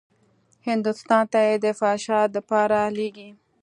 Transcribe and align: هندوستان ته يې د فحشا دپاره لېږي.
هندوستان 0.67 1.23
ته 1.31 1.39
يې 1.47 1.55
د 1.63 1.67
فحشا 1.79 2.21
دپاره 2.35 2.79
لېږي. 2.97 3.29